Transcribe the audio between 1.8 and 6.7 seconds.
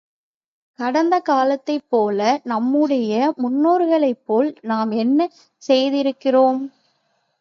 போல, நம்முடைய முன்னோர்களைப்போல நாம் என்ன செய்திருக்கின்றோம்?